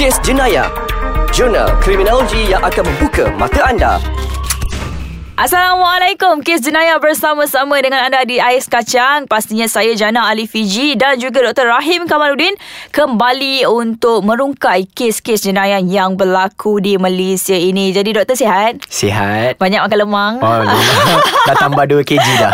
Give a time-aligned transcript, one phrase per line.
[0.00, 0.72] Kes Jenayah
[1.28, 4.00] Jurnal Kriminologi yang akan membuka mata anda
[5.36, 11.20] Assalamualaikum Kes Jenayah bersama-sama dengan anda di Ais Kacang Pastinya saya Jana Ali Fiji Dan
[11.20, 11.68] juga Dr.
[11.68, 12.56] Rahim Kamaluddin
[12.96, 18.80] Kembali untuk merungkai kes-kes jenayah yang berlaku di Malaysia ini Jadi doktor sihat?
[18.88, 20.34] Sihat Banyak makan lemang?
[20.40, 20.64] Oh,
[21.52, 22.52] dah tambah 2 kg dah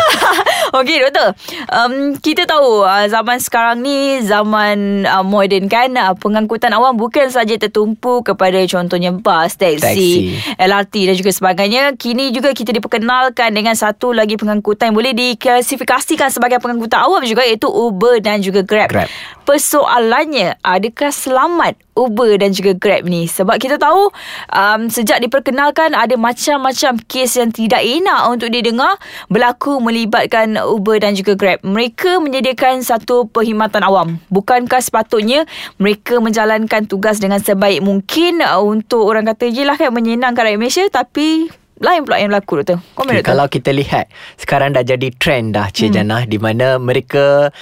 [0.75, 1.31] Okey doktor,
[1.71, 7.31] um, kita tahu uh, zaman sekarang ni zaman uh, moden kan uh, pengangkutan awam bukan
[7.31, 10.11] saja tertumpu kepada contohnya bas, taksi, taksi,
[10.59, 11.95] LRT dan juga sebagainya.
[11.95, 17.47] Kini juga kita diperkenalkan dengan satu lagi pengangkutan yang boleh diklasifikasikan sebagai pengangkutan awam juga
[17.47, 18.91] iaitu Uber dan juga Grab.
[18.91, 19.07] Grab.
[19.47, 24.13] Persoalannya, adakah selamat Uber dan juga Grab ni sebab kita tahu
[24.53, 29.01] um, sejak diperkenalkan ada macam-macam kes yang tidak enak untuk didengar
[29.33, 31.65] berlaku melibatkan Uber dan juga Grab.
[31.65, 34.21] Mereka menyediakan satu perkhidmatan awam.
[34.29, 35.49] Bukankah sepatutnya
[35.81, 40.61] mereka menjalankan tugas dengan sebaik mungkin uh, untuk orang kata je lah kan menyenangkan rakyat
[40.61, 42.77] Malaysia tapi lain pula yang berlaku doktor.
[42.97, 43.29] Komen okay, doktor.
[43.33, 44.05] Kalau kita lihat
[44.41, 45.95] sekarang dah jadi trend dah Cik hmm.
[46.01, 47.53] Janah di mana mereka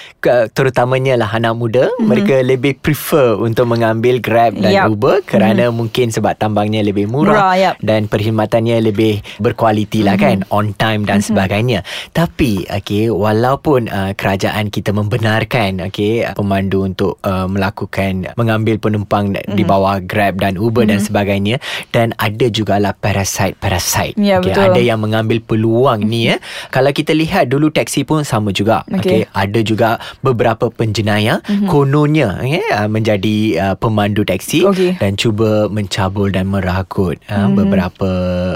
[0.55, 2.05] terutamanya lah anak muda hmm.
[2.07, 4.87] mereka lebih prefer untuk mengambil Grab dan yep.
[4.91, 5.75] Uber kerana hmm.
[5.75, 7.75] mungkin sebab tambangnya lebih murah, murah yep.
[7.83, 10.55] dan perkhidmatannya lebih berkualiti lah kan hmm.
[10.55, 11.27] on time dan hmm.
[11.27, 11.79] sebagainya.
[12.15, 19.55] Tapi okey walaupun uh, kerajaan kita membenarkan okey pemandu untuk uh, melakukan mengambil penumpang hmm.
[19.55, 20.91] di bawah Grab dan Uber hmm.
[20.95, 21.55] dan sebagainya
[21.91, 23.57] dan ada jugalah parasite
[24.05, 24.15] side.
[24.19, 24.63] Ya, okay, betul.
[24.69, 26.37] Ada yang mengambil peluang ni ya.
[26.69, 28.85] Kalau kita lihat dulu taksi pun sama juga.
[28.87, 29.25] Okay.
[29.25, 29.33] okay.
[29.33, 29.89] Ada juga
[30.21, 31.69] beberapa penjenayah mm-hmm.
[31.69, 34.91] kononnya ya, menjadi uh, pemandu taksi okay.
[35.01, 37.55] dan cuba mencabul dan meragut uh, mm-hmm.
[37.57, 38.11] beberapa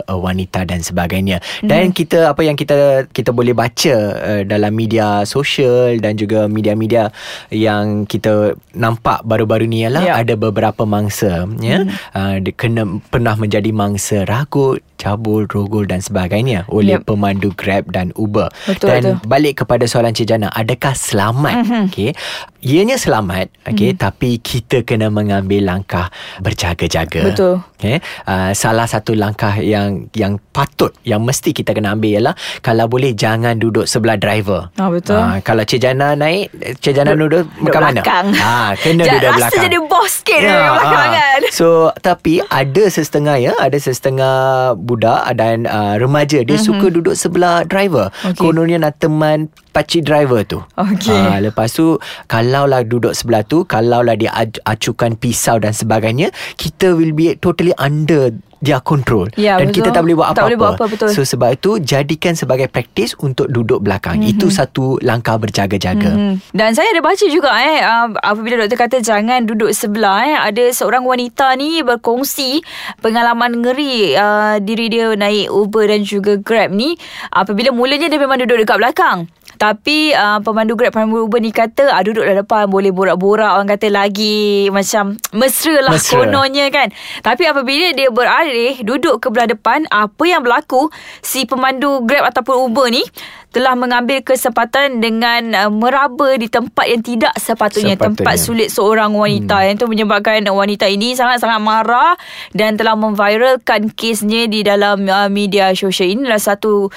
[0.06, 1.42] uh, wanita dan sebagainya.
[1.42, 1.70] Mm-hmm.
[1.70, 7.10] Dan kita apa yang kita kita boleh baca uh, dalam media sosial dan juga media-media
[7.50, 10.22] yang kita nampak baru-baru ni ialah yeah.
[10.22, 12.16] ada beberapa mangsa ya mm-hmm.
[12.16, 17.08] uh, kena pernah menjadi mangsa ragut cabul, rogol dan sebagainya oleh yep.
[17.08, 18.52] pemandu Grab dan Uber.
[18.68, 19.16] Betul, dan betul.
[19.30, 21.56] balik kepada soalan Cik Jana, adakah selamat?
[21.64, 21.84] Mm-hmm.
[21.92, 22.12] Okay.
[22.60, 23.98] Ianya selamat, okay, mm.
[24.04, 26.12] tapi kita kena mengambil langkah
[26.44, 27.32] berjaga-jaga.
[27.32, 27.64] Betul.
[27.80, 28.04] Okay.
[28.28, 33.16] Uh, salah satu langkah yang yang patut, yang mesti kita kena ambil ialah kalau boleh
[33.16, 34.68] jangan duduk sebelah driver.
[34.76, 35.16] Oh, betul.
[35.16, 36.52] Uh, kalau Cik Jana naik,
[36.84, 38.04] Cik Jana duduk, duduk kat mana?
[38.04, 38.28] Belakang.
[38.36, 39.56] Ha, kena duduk rasa belakang.
[39.56, 41.42] Rasa jadi bos sikit ya, belakang uh, kan.
[41.56, 41.68] So,
[42.04, 44.36] tapi ada sesetengah ya, ada sesetengah
[44.76, 46.68] budak dan uh, remaja dia mm-hmm.
[46.68, 48.10] suka duduk sebelah driver.
[48.22, 48.40] Okay.
[48.40, 50.60] Kononnya nak teman pakcik driver tu.
[50.76, 51.14] Okay.
[51.14, 54.34] Uh, lepas tu kalaulah duduk sebelah tu, kalaulah dia
[54.66, 59.76] acukan pisau dan sebagainya, kita will be totally under dia control ya, dan betul.
[59.80, 60.40] kita tak boleh buat apa-apa.
[60.40, 61.10] Tak boleh buat apa betul.
[61.16, 64.20] So sebab itu jadikan sebagai praktis untuk duduk belakang.
[64.20, 64.34] Mm-hmm.
[64.36, 66.12] Itu satu langkah berjaga-jaga.
[66.12, 66.52] Mm-hmm.
[66.52, 70.64] Dan saya ada baca juga eh uh, apabila doktor kata jangan duduk sebelah eh ada
[70.76, 72.60] seorang wanita ni berkongsi
[73.00, 77.00] pengalaman ngeri uh, diri dia naik Uber dan juga Grab ni
[77.32, 79.32] apabila mulanya dia memang duduk dekat belakang.
[79.60, 83.92] Tapi uh, pemandu Grab pemandu Uber ni kata ah, duduklah depan boleh borak-borak orang kata
[83.92, 86.24] lagi macam mesra lah mesra.
[86.24, 86.88] kononnya kan.
[87.20, 90.88] Tapi apabila dia beralih duduk ke belah depan apa yang berlaku
[91.20, 93.04] si pemandu Grab ataupun Uber ni
[93.50, 98.24] telah mengambil kesempatan dengan uh, meraba di tempat yang tidak sepatutnya, sepatutnya.
[98.24, 99.66] tempat sulit seorang wanita hmm.
[99.66, 102.16] yang itu menyebabkan wanita ini sangat-sangat marah
[102.56, 106.94] dan telah memviralkan kesnya di dalam uh, media sosial ini adalah satu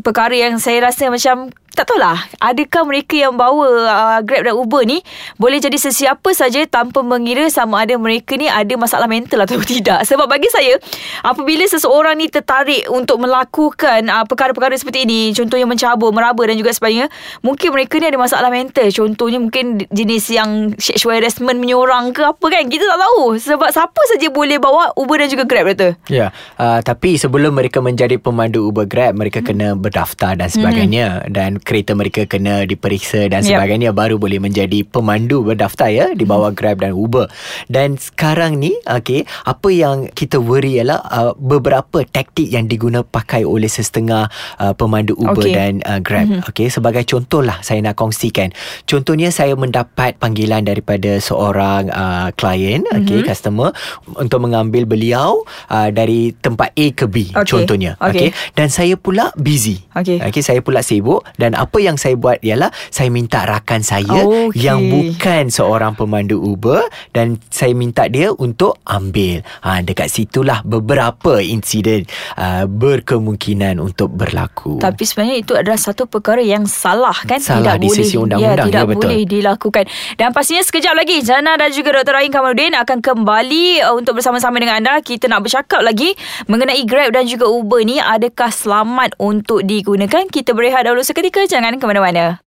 [0.00, 4.82] perkara yang saya rasa macam tak tahulah adakah mereka yang bawa uh, Grab dan Uber
[4.84, 5.00] ni?
[5.40, 10.04] Boleh jadi sesiapa saja tanpa mengira sama ada mereka ni ada masalah mental atau tidak.
[10.04, 10.76] Sebab bagi saya
[11.24, 16.74] apabila seseorang ni tertarik untuk melakukan uh, perkara-perkara seperti ini contohnya mencabur meraba dan juga
[16.74, 17.08] sebagainya
[17.40, 18.90] mungkin mereka ni ada masalah mental.
[18.92, 22.68] Contohnya mungkin jenis yang sexual harassment menyorang ke apa kan?
[22.68, 23.38] Kita tak tahu.
[23.40, 27.78] Sebab siapa saja boleh bawa Uber dan juga Grab kata ya uh, tapi sebelum mereka
[27.80, 29.46] menjadi pemandu Uber Grab mereka hmm.
[29.46, 31.24] kena berdaftar dan sebagainya.
[31.24, 31.30] Hmm.
[31.32, 33.98] dan kereta mereka kena diperiksa dan sebagainya yep.
[33.98, 36.58] baru boleh menjadi pemandu berdaftar ya di bawah hmm.
[36.58, 37.26] Grab dan Uber.
[37.70, 43.46] Dan sekarang ni okey, apa yang kita worry ialah uh, beberapa taktik yang diguna pakai
[43.46, 44.28] oleh setengah
[44.58, 45.54] uh, pemandu Uber okay.
[45.54, 46.26] dan uh, Grab.
[46.28, 46.48] Mm-hmm.
[46.48, 48.50] Okey, sebagai contohlah saya nak kongsikan.
[48.88, 52.98] Contohnya saya mendapat panggilan daripada seorang uh, klien, mm-hmm.
[53.04, 53.70] okey, customer
[54.18, 57.44] untuk mengambil beliau uh, dari tempat A ke B okay.
[57.46, 57.94] contohnya.
[58.00, 58.30] Okey.
[58.32, 58.54] Okay.
[58.56, 59.84] Dan saya pula busy.
[59.92, 60.20] Okey.
[60.24, 64.24] Okey, saya pula sibuk dan Dan apa yang saya buat ialah saya minta rakan saya
[64.24, 64.56] okay.
[64.56, 66.80] yang bukan seorang pemandu Uber
[67.12, 69.44] dan saya minta dia untuk ambil.
[69.60, 72.08] Ha dekat situlah beberapa insiden
[72.40, 74.80] uh, berkemungkinan untuk berlaku.
[74.80, 78.64] Tapi sebenarnya itu adalah satu perkara yang salah kan salah tidak di boleh sisi undang-undang
[78.64, 79.00] ya, tidak ya, betul.
[79.04, 79.84] boleh dilakukan.
[80.16, 82.16] Dan pastinya sekejap lagi Jana dan juga Dr.
[82.16, 85.04] Rahim Kamaluddin akan kembali uh, untuk bersama-sama dengan anda.
[85.04, 86.16] Kita nak bercakap lagi
[86.48, 90.24] mengenai Grab dan juga Uber ni adakah selamat untuk digunakan?
[90.32, 92.42] Kita berehat dahulu seketika jangan ke mana-mana.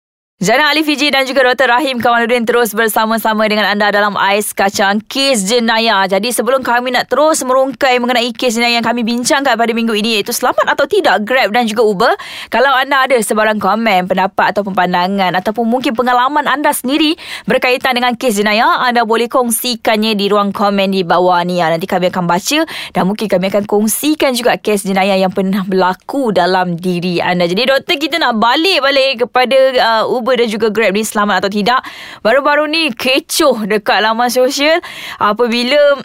[0.40, 1.68] Jana Ali Fiji dan juga Dr.
[1.68, 6.08] Rahim Kamaluddin terus bersama-sama dengan anda dalam Ais Kacang Kes Jenayah.
[6.08, 10.16] Jadi sebelum kami nak terus merungkai mengenai kes jenayah yang kami bincangkan pada minggu ini
[10.16, 12.12] iaitu selamat atau tidak Grab dan juga Uber.
[12.48, 18.16] Kalau anda ada sebarang komen, pendapat ataupun pandangan ataupun mungkin pengalaman anda sendiri berkaitan dengan
[18.16, 21.60] kes jenayah, anda boleh kongsikannya di ruang komen di bawah ni.
[21.60, 22.64] Nanti kami akan baca
[22.96, 27.44] dan mungkin kami akan kongsikan juga kes jenayah yang pernah berlaku dalam diri anda.
[27.44, 31.50] Jadi doktor kita nak balik-balik kepada uh, Uber Uber dan juga Grab ni selamat atau
[31.50, 31.82] tidak.
[32.22, 34.78] Baru-baru ni kecoh dekat laman sosial
[35.18, 35.98] apabila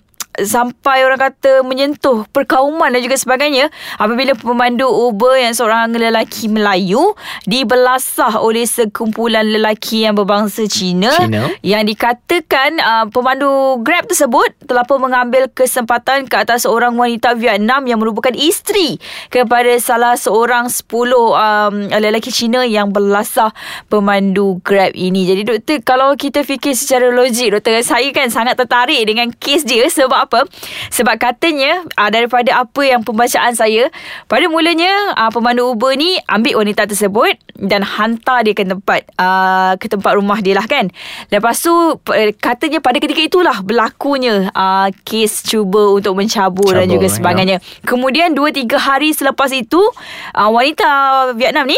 [0.43, 7.15] sampai orang kata menyentuh perkauman dan juga sebagainya apabila pemandu Uber yang seorang lelaki Melayu
[7.47, 11.47] dibelasah oleh sekumpulan lelaki yang berbangsa Cina, Cina.
[11.63, 17.85] yang dikatakan uh, pemandu Grab tersebut telah pun mengambil kesempatan ke atas seorang wanita Vietnam
[17.85, 18.97] yang merupakan isteri
[19.29, 23.53] kepada salah seorang 10 um, lelaki Cina yang belasah
[23.87, 25.29] pemandu Grab ini.
[25.29, 29.85] Jadi doktor kalau kita fikir secara logik doktor saya kan sangat tertarik dengan kes dia
[29.87, 30.49] sebab apa?
[30.89, 33.93] Sebab katanya uh, daripada apa yang pembacaan saya,
[34.25, 39.77] pada mulanya uh, pemandu Uber ni ambil wanita tersebut dan hantar dia ke tempat uh,
[39.79, 40.89] ke tempat rumah dia lah kan.
[41.29, 41.71] Lepas tu
[42.41, 47.57] katanya pada ketika itulah berlakunya uh, kes cuba untuk mencabur Cabur, dan juga sebagainya.
[47.57, 47.59] Ya.
[47.83, 49.81] Kemudian 2 3 hari selepas itu
[50.35, 50.87] uh, wanita
[51.35, 51.77] Vietnam ni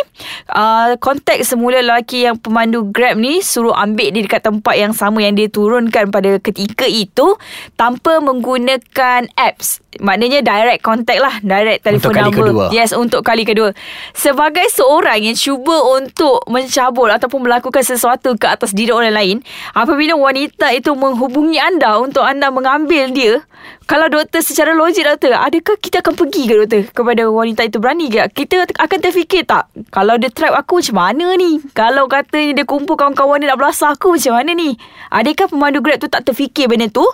[0.54, 5.26] uh, kontak semula lelaki yang pemandu Grab ni suruh ambil dia dekat tempat yang sama
[5.26, 7.36] yang dia turunkan pada ketika itu
[7.74, 9.82] tanpa meng menggunakan apps.
[9.98, 12.30] Maknanya direct contact lah Direct telefon number.
[12.30, 12.66] Untuk kali kedua.
[12.70, 13.70] Yes untuk kali kedua.
[14.14, 19.38] Sebagai seorang yang cuba untuk Mencabul Ataupun melakukan sesuatu Ke atas diri orang lain
[19.74, 23.42] Apabila wanita itu menghubungi anda Untuk anda mengambil dia
[23.90, 28.08] Kalau doktor secara logik doktor Adakah kita akan pergi ke doktor Kepada wanita itu berani
[28.14, 28.22] ke?
[28.34, 31.58] Kita akan terfikir tak Kalau dia trap aku macam mana ni?
[31.74, 34.78] Kalau katanya dia kumpul kawan-kawan dia Nak belasah aku macam mana ni?
[35.10, 37.06] Adakah pemandu grab tu tak terfikir benda tu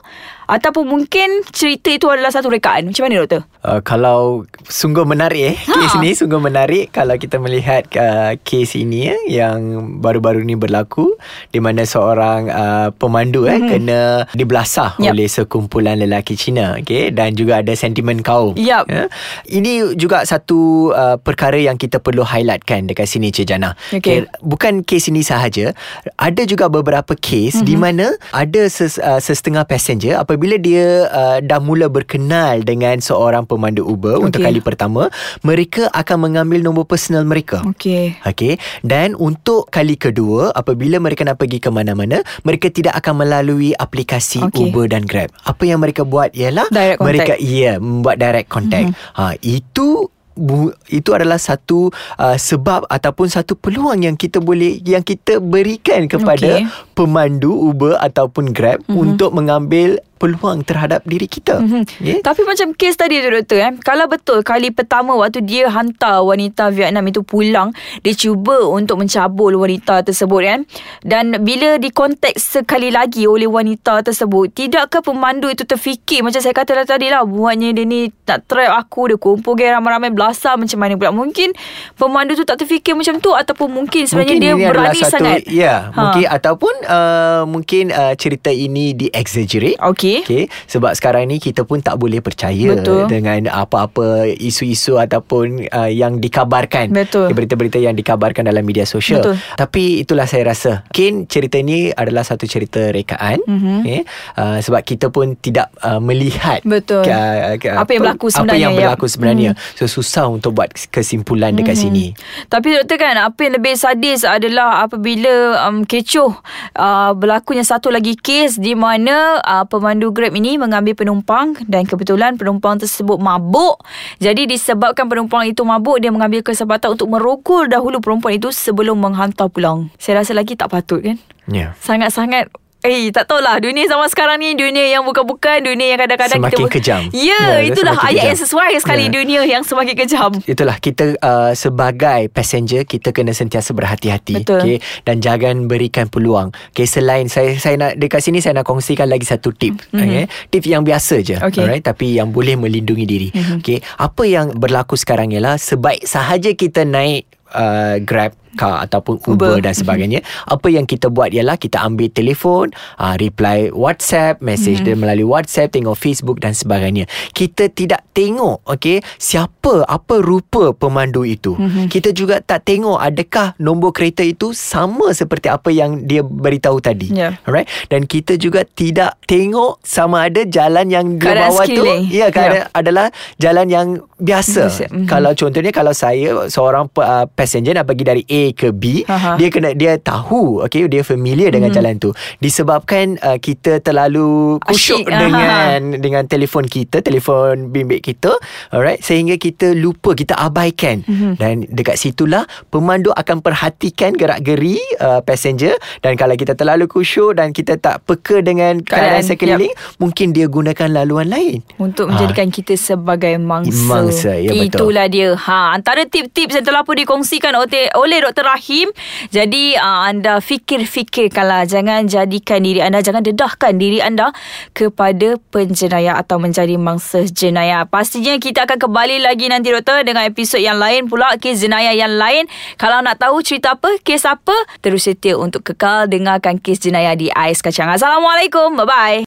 [0.47, 2.91] Ataupun mungkin cerita itu adalah satu rekaan.
[2.91, 3.41] Macam mana doktor?
[3.63, 5.57] Uh, kalau sungguh menarik eh.
[5.71, 5.73] Ha.
[5.79, 6.91] Kes ni sungguh menarik.
[6.91, 11.15] Kalau kita melihat uh, kes ini eh, yang baru-baru ni berlaku.
[11.49, 13.71] Di mana seorang uh, pemandu eh, mm-hmm.
[13.71, 14.01] kena
[14.35, 15.15] dibelasah yep.
[15.15, 16.75] oleh sekumpulan lelaki Cina.
[16.83, 17.15] Okay?
[17.15, 18.59] Dan juga ada sentimen kaum.
[18.59, 18.83] Yep.
[18.91, 19.03] Ya?
[19.47, 23.79] Ini juga satu uh, perkara yang kita perlu highlightkan dekat sini Cik Jana.
[23.95, 24.27] Okay.
[24.27, 24.43] Okay?
[24.43, 25.71] Bukan kes ini sahaja.
[26.19, 27.67] Ada juga beberapa kes mm-hmm.
[27.67, 33.47] di mana ada ses, uh, sesetengah passenger apabila dia uh, dah mula berkenal dengan seorang
[33.47, 34.25] pemandu Uber okay.
[34.27, 35.07] untuk kali pertama,
[35.45, 37.63] mereka akan mengambil nombor personal mereka.
[37.63, 38.19] Okey.
[38.23, 38.59] Okey.
[38.83, 44.43] Dan untuk kali kedua, apabila mereka nak pergi ke mana-mana, mereka tidak akan melalui aplikasi
[44.43, 44.69] okay.
[44.69, 45.31] Uber dan Grab.
[45.47, 48.91] Apa yang mereka buat ialah direct mereka iya yeah, membuat direct contact.
[48.91, 49.17] Mm-hmm.
[49.19, 55.05] Ha itu Bu, itu adalah satu uh, sebab ataupun satu peluang yang kita boleh yang
[55.05, 56.65] kita berikan kepada okay.
[56.97, 58.97] pemandu Uber ataupun Grab mm-hmm.
[58.97, 61.59] untuk mengambil peluang terhadap diri kita.
[61.59, 61.83] Mm-hmm.
[61.99, 62.23] Yeah?
[62.23, 66.71] Tapi macam kes tadi tu doktor eh, kalau betul kali pertama waktu dia hantar wanita
[66.71, 70.59] Vietnam itu pulang, dia cuba untuk mencabul wanita tersebut kan.
[71.03, 76.87] Dan bila dikontak sekali lagi oleh wanita tersebut, tidakkah pemandu itu terfikir macam saya kata
[76.87, 80.95] tadi lah, buatnya dia ni tak trap aku, dia kumpul gaya ramai-ramai belasah macam mana
[80.95, 81.11] pula.
[81.11, 81.51] Mungkin
[81.99, 85.39] pemandu tu tak terfikir macam tu ataupun mungkin sebenarnya mungkin dia berani satu, sangat.
[85.51, 85.97] Ya, ha.
[85.99, 89.75] mungkin ataupun uh, mungkin uh, cerita ini di exaggerate.
[89.81, 90.12] Okay.
[90.21, 90.45] Okay.
[90.69, 93.09] Sebab sekarang ni kita pun tak boleh percaya Betul.
[93.09, 96.93] dengan apa-apa isu-isu ataupun uh, yang dikabarkan.
[96.93, 97.33] Betul.
[97.33, 99.25] Berita-berita yang dikabarkan dalam media sosial.
[99.25, 99.35] Betul.
[99.57, 100.85] Tapi itulah saya rasa.
[100.91, 103.39] Mungkin cerita ni adalah satu cerita rekaan.
[103.47, 103.77] Mm-hmm.
[103.81, 103.99] Okay.
[104.35, 106.59] Uh, sebab kita pun tidak uh, melihat.
[106.67, 107.07] Betul.
[107.07, 107.15] Ke,
[107.57, 108.53] ke, apa yang berlaku sebenarnya.
[108.53, 109.51] Apa yang berlaku sebenarnya.
[109.55, 109.77] Mm.
[109.79, 111.95] So susah untuk buat kesimpulan dekat mm-hmm.
[111.95, 112.05] sini.
[112.51, 116.35] Tapi doktor kan apa yang lebih sadis adalah apabila um, kecoh
[116.75, 121.87] uh, berlakunya satu lagi kes di mana uh, pemandu pemandu Grab ini mengambil penumpang dan
[121.87, 123.79] kebetulan penumpang tersebut mabuk.
[124.19, 129.47] Jadi disebabkan penumpang itu mabuk, dia mengambil kesempatan untuk merokok dahulu perempuan itu sebelum menghantar
[129.47, 129.87] pulang.
[129.95, 131.15] Saya rasa lagi tak patut kan?
[131.47, 131.55] Ya.
[131.55, 131.71] Yeah.
[131.79, 132.51] Sangat-sangat
[132.83, 136.73] Eh tak tahulah Dunia zaman sekarang ni Dunia yang bukan-bukan Dunia yang kadang-kadang Semakin kita,
[136.75, 138.27] kejam Ya, ya itulah ayat kejam.
[138.27, 139.11] yang sesuai sekali ya.
[139.15, 144.59] Dunia yang semakin kejam Itulah kita uh, sebagai passenger kita kena sentiasa berhati-hati Betul.
[144.59, 144.77] okay?
[145.07, 146.51] dan jangan berikan peluang.
[146.75, 149.79] Okay, selain saya saya nak dekat sini saya nak kongsikan lagi satu tip.
[149.79, 150.03] Mm-hmm.
[150.03, 150.23] Okay?
[150.51, 151.37] Tip yang biasa je.
[151.39, 151.63] Okay.
[151.63, 153.29] Alright, tapi yang boleh melindungi diri.
[153.31, 153.57] Mm-hmm.
[153.63, 157.25] Okay, apa yang berlaku sekarang ialah sebaik sahaja kita naik
[157.55, 159.63] uh, Grab car ataupun Uber, Uber.
[159.63, 160.53] dan sebagainya mm-hmm.
[160.53, 164.95] apa yang kita buat ialah kita ambil telefon uh, reply WhatsApp message mm-hmm.
[164.95, 171.25] dia melalui WhatsApp tengok Facebook dan sebagainya kita tidak tengok okey siapa apa rupa pemandu
[171.25, 171.89] itu mm-hmm.
[171.89, 177.05] kita juga tak tengok adakah nombor kereta itu sama seperti apa yang dia beritahu tadi
[177.13, 177.37] Yeah.
[177.45, 182.69] alright dan kita juga tidak tengok sama ada jalan yang dia bawa tu ya keadaan
[182.73, 183.07] adalah
[183.37, 183.87] jalan yang
[184.23, 185.05] biasa Biasa, mhm.
[185.05, 189.35] kalau contohnya kalau saya seorang uh, passenger nak pergi dari A ke B Aha.
[189.35, 191.75] dia kena dia tahu okey dia familiar dengan Mhm.
[191.75, 195.19] jalan tu disebabkan uh, kita terlalu kusyuk Asyik, aha.
[195.19, 198.31] dengan dengan telefon kita telefon bimbit kita
[198.69, 201.31] alright sehingga kita lupa kita abaikan Mhm.
[201.35, 207.51] dan dekat situlah pemandu akan perhatikan gerak-geri uh, passenger dan kalau kita terlalu kusyuk dan
[207.51, 212.77] kita tak peka dengan keadaan Keadaan, sekeliling mungkin dia gunakan laluan lain Untuk menjadikan kita
[212.77, 214.91] sebagai mangsa Mangsa, ya betul.
[214.91, 215.29] Itulah dia.
[215.35, 218.45] Ha, Antara tips-tips yang telah pun dikongsikan oleh, oleh Dr.
[218.45, 218.89] Rahim
[219.29, 221.69] Jadi uh, anda fikir-fikirkanlah.
[221.69, 224.33] Jangan jadikan diri anda Jangan dedahkan diri anda
[224.73, 227.85] Kepada penjenayah Atau menjadi mangsa jenayah.
[227.87, 232.17] Pastinya kita akan kembali lagi nanti Doktor Dengan episod yang lain pula Kes jenayah yang
[232.17, 232.49] lain.
[232.75, 237.29] Kalau nak tahu cerita apa Kes apa Terus setia untuk kekal Dengarkan kes jenayah di
[237.31, 237.89] Ais Kacang.
[237.93, 238.75] Assalamualaikum.
[238.75, 239.21] Bye-bye